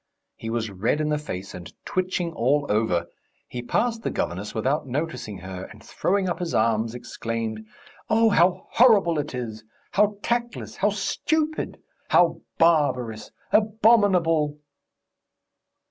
[0.35, 3.05] He was red in the face and twitching all over.
[3.47, 7.63] He passed the governess without noticing her, and throwing up his arms, exclaimed:
[8.09, 9.63] "Oh, how horrible it is!
[9.91, 10.77] How tactless!
[10.77, 11.79] How stupid!
[12.09, 13.29] How barbarous!
[13.51, 14.57] Abominable!"